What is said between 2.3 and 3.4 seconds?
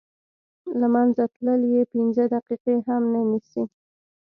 دقیقې هم نه